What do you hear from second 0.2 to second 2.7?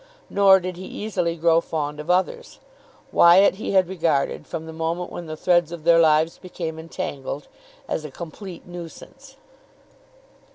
Nor did he easily grow fond of others.